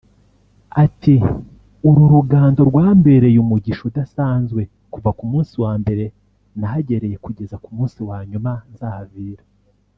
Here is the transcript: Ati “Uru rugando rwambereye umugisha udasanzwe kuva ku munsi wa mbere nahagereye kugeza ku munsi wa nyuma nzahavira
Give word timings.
Ati 0.83 1.15
“Uru 1.87 2.03
rugando 2.13 2.61
rwambereye 2.69 3.37
umugisha 3.45 3.81
udasanzwe 3.89 4.61
kuva 4.93 5.09
ku 5.17 5.23
munsi 5.31 5.53
wa 5.63 5.73
mbere 5.81 6.05
nahagereye 6.59 7.15
kugeza 7.25 7.55
ku 7.63 7.69
munsi 7.75 7.99
wa 8.09 8.19
nyuma 8.31 8.53
nzahavira 8.73 9.43